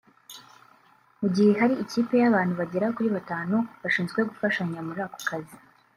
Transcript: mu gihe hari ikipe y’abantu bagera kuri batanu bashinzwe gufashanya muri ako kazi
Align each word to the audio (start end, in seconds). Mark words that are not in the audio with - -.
mu 1.19 1.27
gihe 1.35 1.51
hari 1.59 1.73
ikipe 1.83 2.13
y’abantu 2.21 2.53
bagera 2.59 2.93
kuri 2.95 3.09
batanu 3.17 3.57
bashinzwe 3.81 4.19
gufashanya 4.29 4.79
muri 4.87 4.99
ako 5.05 5.19
kazi 5.29 5.55